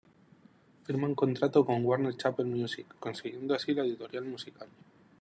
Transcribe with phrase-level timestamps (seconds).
[0.83, 4.67] Firman contrato con Warner Chappell Music, consiguiendo así la editorial musical.